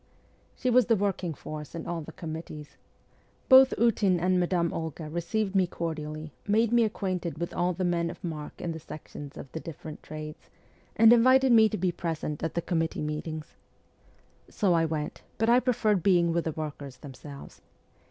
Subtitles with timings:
[0.57, 2.75] She was the working force in all the committees.
[3.49, 8.09] Both Ootin and Madame Olga received me cordially, made me acquainted with all the men
[8.09, 10.49] of mark in the sections of the different trades,
[10.95, 13.53] and invited me to be present at the committee meetings.
[14.49, 17.61] So I went, but I preferred being with the workers themselves.